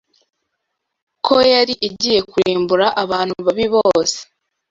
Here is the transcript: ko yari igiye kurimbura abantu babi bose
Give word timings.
ko 1.25 1.35
yari 1.53 1.73
igiye 1.87 2.19
kurimbura 2.31 2.87
abantu 3.03 3.33
babi 3.45 3.65
bose 3.75 4.19